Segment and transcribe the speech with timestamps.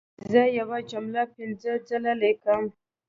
[0.31, 2.63] زه یوه جمله پنځه ځله لیکم.